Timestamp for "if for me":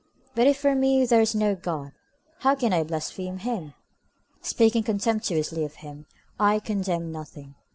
0.47-1.05